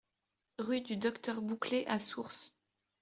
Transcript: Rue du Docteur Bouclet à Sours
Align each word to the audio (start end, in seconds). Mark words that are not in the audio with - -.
Rue 0.57 0.81
du 0.81 0.97
Docteur 0.97 1.43
Bouclet 1.43 1.85
à 1.85 1.99
Sours 1.99 2.31